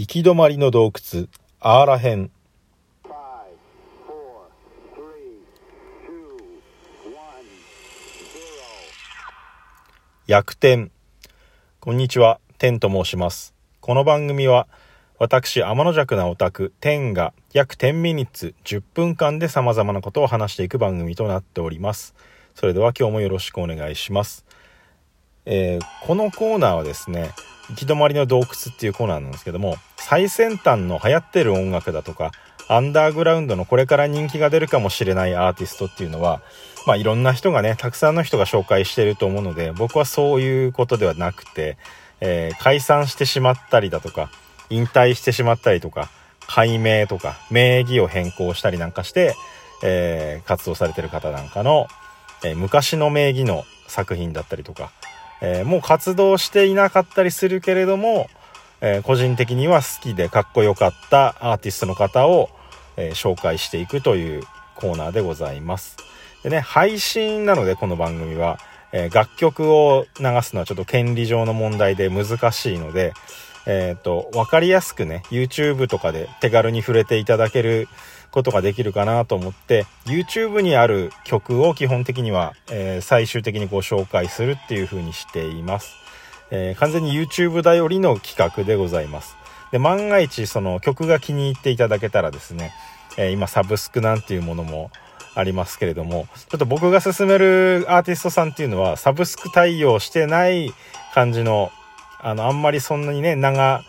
[0.00, 1.26] 行き止まりの洞窟
[1.60, 2.30] アーラ編
[10.26, 10.90] 逆転
[11.80, 12.40] こんにちは。
[12.56, 13.52] 天と申します。
[13.82, 14.68] この番組は
[15.18, 22.14] 私天の弱なオタク天が約10ミニッツ10分間で様々なことを話していく番組となっております。
[22.54, 24.46] それでは今日もよろしくお願いします。
[25.44, 27.32] えー、このコーナーはですね
[27.70, 32.32] 行き止まりの洞窟っていうコーナーなんですけども最先端の流行ってる音楽だとか
[32.68, 36.40] アンダーグラウンドのこれから人気が出るかもしれないアーティストっていうのは
[36.86, 41.78] まあいろんな人がねたくさんの人が紹介してると思うので僕はそういうことではなくて、
[42.20, 44.30] えー、解散してしまったりだとか
[44.70, 46.10] 引退してしまったりとか
[46.46, 49.34] 改名とか名義を変更したりなんかして、
[49.82, 51.88] えー、活動されてる方なんかの、
[52.44, 54.92] えー、昔の名義の作品だったりとか
[55.40, 58.28] えー、もう活動していなかったりするけれども、
[58.80, 62.50] えー、個人的には好きでかっこよかったアーティストの方を、
[62.96, 64.42] えー、紹介していくという
[64.76, 65.96] コーナーでございます。
[66.42, 68.58] でね、配信なのでこの番組は、
[68.92, 73.12] え楽曲を流すのはちょっと権利上の問題で難しいので、
[73.66, 77.88] えっ、と、わかりやすくね、YouTube とかで手軽に触れていただける
[78.30, 85.92] ことができるかなと思って YouTube にある曲を基本的には、えー、最終的にご紹介するっていう風にしています、
[86.50, 89.36] えー、完全に YouTube 頼りの企画でございます。
[89.72, 92.72] で万が一その曲が気に入っていただけたらですね、
[93.16, 94.90] えー、今サブスクなんていうものも
[95.36, 100.74] ありますけれどもちょっと僕が勧めるアーティストさんっていうのはサブスク対応してない
[101.14, 101.70] 感じの
[102.22, 103.82] あのあんまりそんなにね長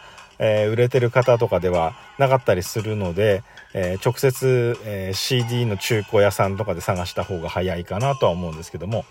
[0.43, 3.43] えー、売れてる方とかではなかったりするので、
[3.75, 9.05] えー、直接、えー、CD の中古屋さんとかで探した方が早いかなとは思うんですけども、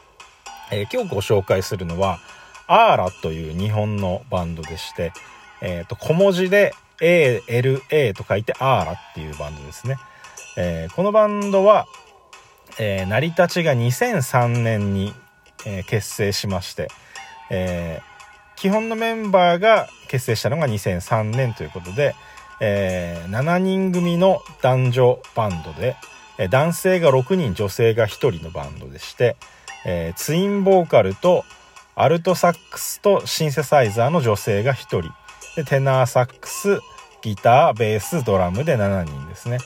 [0.72, 2.18] え今日ご紹介するのは、
[2.66, 5.12] アーラという日本のバンドでして、
[5.60, 9.96] えっ、と、小文字で ALA と書いてアーラっていうバンドですね。
[10.56, 11.86] えこのバンドは、
[12.78, 15.14] え成り立ちが2003年に、
[15.64, 16.88] え結成しまして、
[17.50, 18.00] え
[18.60, 22.14] 基本のメンバーが結成したのが2003年ということで、
[22.60, 25.96] えー、7人組の男女バンドで、
[26.36, 29.36] え男性が6人女性が1人のバンドでして、
[29.86, 31.44] えー、ツインボーカルと
[31.94, 35.10] アルトサックスとシンセサイザーの女性が1人。
[35.56, 36.80] でテナーサックス
[37.22, 39.56] ギターベースドラムで7人ですね。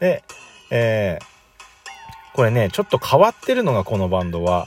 [0.00, 0.24] で、
[0.70, 4.66] えー、これねちょっと変わってるのがこのバンドは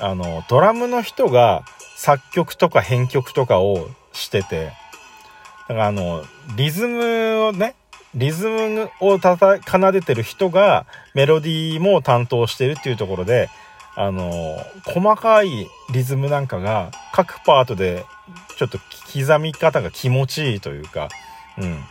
[0.00, 1.64] あのドラムの人が
[1.96, 4.72] 作曲とか編曲とかをしてて、
[5.68, 6.24] だからあの、
[6.56, 7.74] リズムをね、
[8.14, 13.48] リズムをたた奏でてる人がメロディーも担当してるっていうところで、
[13.96, 18.04] あの、細かいリズムなんかが各パートで
[18.58, 18.78] ちょっと
[19.12, 21.08] 刻み方が気持ちいいというか、
[21.58, 21.82] うん。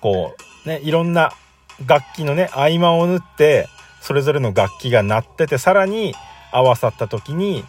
[0.00, 1.32] こう、ね、いろんな
[1.86, 3.68] 楽器のね、合間を縫って、
[4.00, 6.14] それぞれの楽器が鳴ってて、さらに
[6.50, 7.64] 合わさった時に、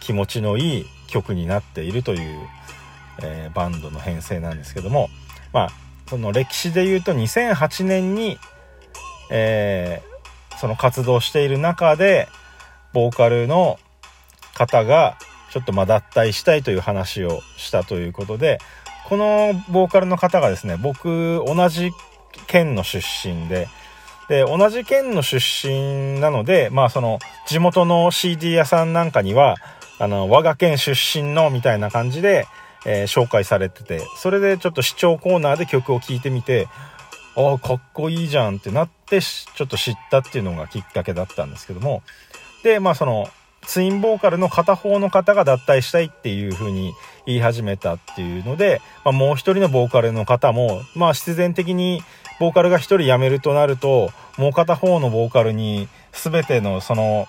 [0.00, 2.48] 気持ちのいい曲になっているという、
[3.22, 5.08] えー、バンドの編成なんですけども
[5.52, 5.70] まあ
[6.08, 8.38] その歴史で言うと2008年に、
[9.30, 12.28] えー、その活動している中で
[12.92, 13.78] ボーカルの
[14.54, 15.16] 方が
[15.52, 18.58] ちょっとま脱退したいという話をしたということで
[19.08, 21.90] このボーカルの方がですね僕同じ
[22.46, 23.68] 県の出身で
[24.28, 29.56] で同じ県の出身なのでまあその地元の CD 屋さんなんかには
[30.00, 32.46] あの、我が県出身のみたいな感じで、
[32.86, 36.68] えー、紹介されてて、それでちょっと視聴コーナーで曲を聴いてみて、
[37.36, 42.02] ああ、かっこいいじゃんってなって、ちょっと知ったっていうのがきっかけだったんですけども、
[42.64, 43.28] で、まあその、
[43.66, 46.94] ツインボーカルの片方の方が脱退したいっていう風に
[47.26, 52.02] 言い始めたっていうので、まあ、もう一人のボーカルの方も、まあ必然的に
[52.40, 57.28] ボーカルが一人辞めるとなると、もう片方のボーカルに全てのその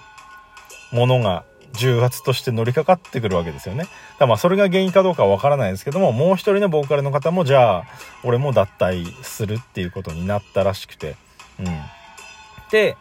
[0.94, 1.44] ものが
[1.74, 3.88] 重圧として乗りかかってくるわけですよね。
[4.20, 7.84] だまあそれが原因かどうかはわからないですけども、もう一人のボーカルの方もじゃあ、
[8.24, 11.16] 俺も脱退するっていうことになったらしくて。
[11.60, 11.66] うん。
[12.72, 12.98] で、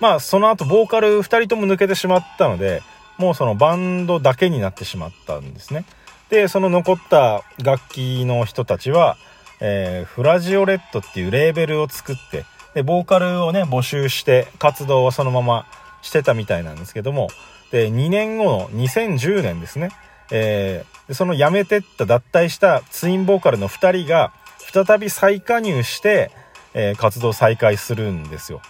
[0.00, 2.82] まあその後ボーカル2人とも抜けてしまったので、
[3.18, 5.84] もうそのバンドだけになってしまったんですね。
[6.30, 9.16] で、その残った楽器の人たちは、
[9.60, 12.44] えー、フラジオレットっていうレーベルを作って、
[12.74, 15.66] で、ボーカルをね、募集して活動はそのまま
[16.02, 17.28] してたみたいなんですけども、
[17.70, 19.90] で、2年後の2010年ですね。
[20.30, 24.32] えー、その辞めてった脱退したツインボーカルの2人が
[24.72, 26.30] 再び再加入して、
[26.72, 28.62] えー、活動再開するんですよ。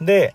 [0.00, 0.34] で、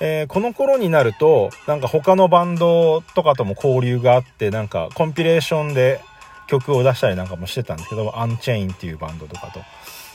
[0.00, 6.00] えー、この頃になるとなんか他のバンドとかとも交流があってなんかコンピレーションで
[6.46, 9.60] 曲を出したりなんかもしてたんですけど、アンチェインっていうバンドとかと。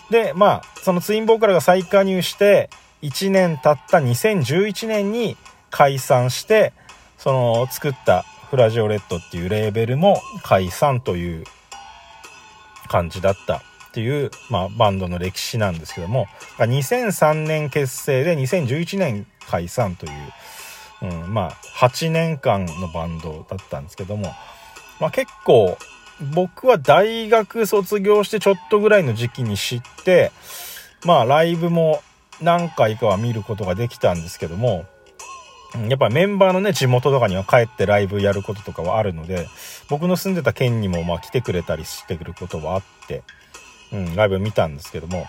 [0.10, 2.70] で、まあ、そのツインボーカルが再加入して、
[3.02, 5.38] 1年経った2011年に
[5.70, 6.74] 解散して、
[7.22, 11.46] その作ったフラジオレッドっていうレーベルも解散という
[12.88, 13.62] 感じだったっ
[13.94, 16.26] ていう、まあ、バンドの歴史なんですけども、
[16.58, 24.34] 2003年結成で2011年解散という、うん、まあ、8年間のバンドだったんですけども、
[25.00, 25.78] まあ、結構、
[26.34, 30.32] 僕は大学卒業してちょっとぐらいの時期に知って、
[31.06, 32.02] まあ、ライブも
[32.42, 34.88] 何回かは見ることができたんですけども、
[35.88, 39.48] やっぱメンバーのね、地元とかには帰ってライブやることとかはあるので、
[39.90, 43.24] 僕の住んでた県にもまあ来てくれたりしてくることはあって、
[43.94, 45.26] うん、ライブ見たんですけども、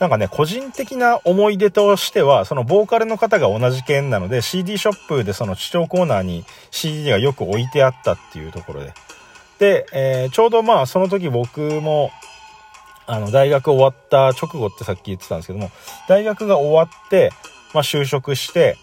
[0.00, 8.94] なんかね、個人的な思い出としては、そのボーカルの方が同じ県なので、CD ショップでその視聴コーナーに CD がよく置いてあったっていうところで。
[9.58, 12.12] で、えー、ちょうどまあその時僕も、
[13.06, 15.70] あの、大学終わった直後ってさっき言ってたんですけども、
[16.08, 17.30] 大学が終わって、
[17.74, 18.76] まあ就職して、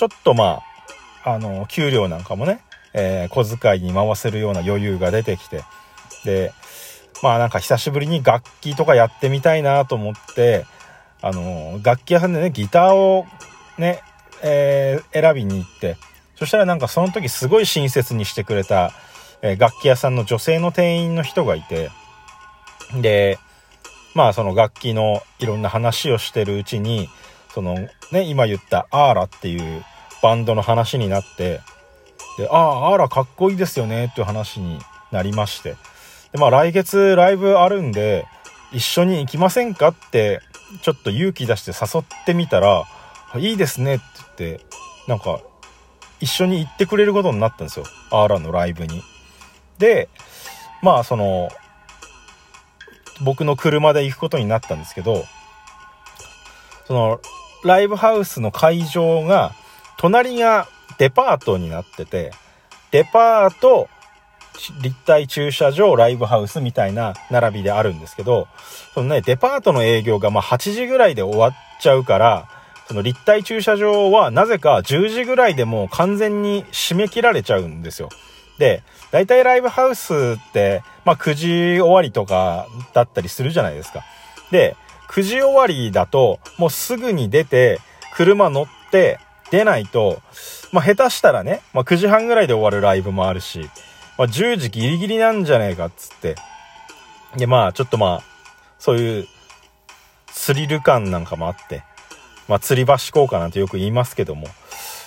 [0.00, 0.62] ちょっとま
[1.26, 2.62] あ、あの、給料なんかもね、
[2.94, 5.62] えー、小遣いに回せるような余裕が出てきて、
[6.24, 6.54] で、
[7.22, 10.64] まあなんか久しぶりに楽器とかやってみたいなと思って、
[11.20, 13.26] あの、楽器屋さんでね、ギターを
[13.76, 14.00] ね、
[14.42, 15.98] えー、選びに行って、
[16.34, 18.92] そしたらなんかその時すごい親切にしてくれた、
[19.42, 21.90] えー、楽器屋さんの女性の店員の人がいて、
[23.02, 23.38] で、
[24.14, 27.10] まあその楽器のいろんな話をしてるうちに、
[27.54, 27.74] その
[28.12, 29.84] ね、今言ったアーラっていう
[30.22, 31.60] バンドの話になって、
[32.38, 34.78] で、ああ、アーラかっこいいですよねっていう話に
[35.10, 35.76] なりまして、
[36.32, 38.26] で、まあ来月ライブあるんで、
[38.72, 40.40] 一緒に行きませんかって、
[40.82, 42.84] ちょっと勇気出して誘ってみたら、
[43.36, 44.04] いいですねって
[44.46, 44.66] 言って、
[45.08, 45.40] なんか、
[46.20, 47.86] 一緒に行ってくれることになったんですよ。
[48.10, 49.02] アーラのライブに。
[49.78, 50.08] で、
[50.82, 51.50] まあその、
[53.22, 55.24] 僕の車で行くことになったんですけど、
[56.86, 57.20] その、
[57.64, 59.52] ライブハウスの会場が、
[59.98, 60.66] 隣が
[60.98, 62.32] デパートになってて、
[62.90, 63.88] デパート、
[64.82, 68.48] 立体駐車場、ライブハウスみたいな並びであるんですけど、
[68.94, 72.48] そのね、デパートの営業がまあ8時ぐらいで終わっちゃうから、
[72.88, 78.08] その立体駐車場はなぜか10時ぐらいでもう完全に締め切られちゃうんですよ。
[78.58, 78.82] で、
[79.12, 81.46] 大体ライブハウスって、まあ9時
[81.80, 84.02] 終わりとかだったりするじゃないですか。
[84.50, 84.76] で、
[85.10, 87.80] 9時終わりだと、もうすぐに出て、
[88.14, 89.18] 車乗って
[89.50, 90.22] 出ないと、
[90.72, 93.68] まあ下手したらね、まあ9時半ぐらいで終わるライブもあるし、
[94.20, 96.36] まあ、10時ギリギリなんじゃねえかっつって。
[97.36, 98.22] で、まあ、ちょっとまあ、
[98.78, 99.26] そういう、
[100.30, 101.82] スリル感なんかもあって、
[102.46, 104.46] まあ、吊り橋効果なんてよく言いますけども、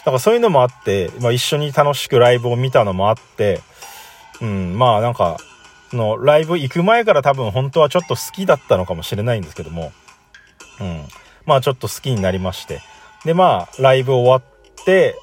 [0.05, 3.61] なんかそういうのもあって、まあ、一緒に楽しくライブを見たのもあって、
[4.41, 5.37] うん、まあなんか、
[5.95, 9.91] のライブ行く前から多分本当はちょっと好きだったのかもしれないんですけども、
[10.79, 11.05] うん、
[11.45, 12.81] まあちょっと好きになりまして、
[13.25, 15.15] でまあライブ終わって、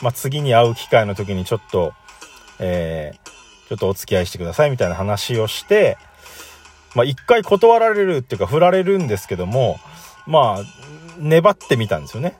[0.00, 1.92] まあ次に会う機会の時にちょっと、
[2.58, 5.98] えー、ちょっとお付き合いしてくださいみたいな話をして、
[6.94, 9.78] まあ一回断られるっていうか振られるんですけども、
[10.26, 10.64] まあ、
[11.18, 12.38] 粘ってみたんですよね。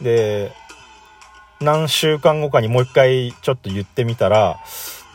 [0.00, 0.52] で、
[1.60, 4.58] 何週間後かにもう一回ちょっと言ってみたら、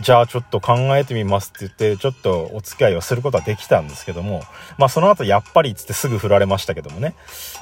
[0.01, 4.44] じゃあちょっと考えてみますって言って、ちょっとお付き合いをすることはできたんですけども、
[4.78, 7.15] まあその後やっぱりつってすぐ振られましたけどもね。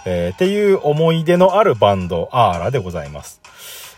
[0.05, 3.41] えー、っていう思い出のあるバンド、アーラでございます。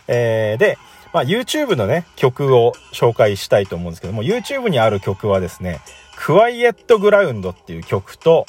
[0.08, 0.78] えー、で、
[1.12, 5.80] まあ、YouTube のね、曲を紹介したいと思うんですけども、YouTube にある曲はですね、
[6.16, 8.46] クワイエットグラウンドっていう曲と、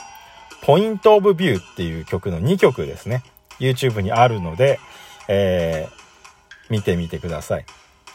[0.62, 3.24] ポイントオブビューっていう曲の2曲ですね。
[3.60, 4.80] YouTube にあるので、
[5.28, 5.94] えー、
[6.70, 7.66] 見てみてください。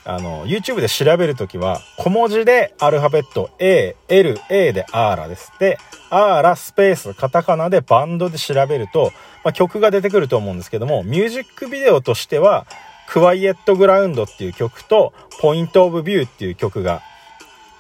[0.07, 5.53] あの、YouTube で調べるときは、小文字でアルファベット A、L、A でアーラです。
[5.59, 5.79] で、
[6.11, 9.13] アーラスペース、カタカナでバンドで調べると、
[9.45, 12.67] まあ、曲が出てくると思うんですけども、ミュージックビデオとしては、
[13.09, 17.03] クワイエットグラウンドっていう曲と、ポイントオブビューっていう曲が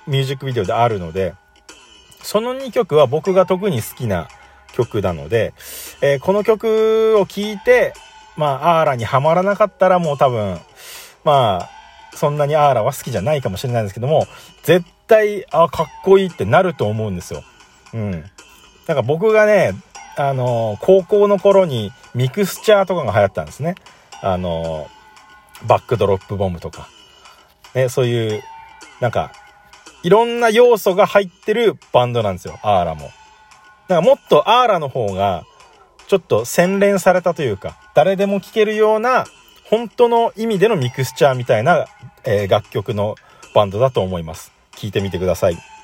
[0.06, 1.35] ミュージックビデオであるので、
[2.23, 4.28] その2曲は僕が特に好きな
[4.73, 5.54] 曲なので、
[6.00, 7.95] えー、この曲を聴いて、
[8.37, 10.59] まあ、アーラにはまらなかったらもう多分、
[11.25, 11.75] まあ、
[12.16, 14.26] そんなにアーラは好きじゃないかもしれないんですけども、
[14.62, 17.44] 絶対、あ、かっこいいってなると思うんですよ。
[17.94, 18.11] うん。
[18.87, 19.75] なんか僕がね、
[20.16, 23.75] あのー、高校の頃にミクスチャーとかが流行ったんですね。
[24.23, 24.88] あの
[25.66, 26.88] バックドロップボムとか、
[27.75, 28.42] ね、そういう、
[29.00, 29.32] なんか、
[30.02, 33.02] いろんな要素が入ってるバンドなんですよ、アーラも。
[33.02, 33.14] だか
[33.88, 35.44] らもっとアーラの方が、
[36.08, 39.25] ちょっと洗練されたというか、誰でも聴けるような、
[39.68, 41.87] 本当の意味でのミクスチャーみたいな、
[42.25, 43.16] えー、楽曲の
[43.54, 44.52] バンドだと思います。
[44.73, 45.75] 聞いてみてください。